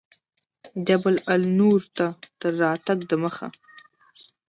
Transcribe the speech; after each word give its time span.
جبل 0.87 1.15
النور 1.33 1.81
ته 1.97 2.07
تر 2.39 2.51
راتګ 2.61 2.99
دمخه. 3.09 3.47